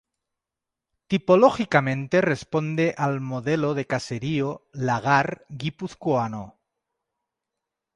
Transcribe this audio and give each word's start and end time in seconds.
Tipológicamente 1.05 2.21
responde 2.21 2.95
al 2.97 3.21
modelo 3.21 3.75
de 3.75 3.85
caserío 3.85 4.67
lagar 4.73 5.45
guipuzcoano. 5.49 6.57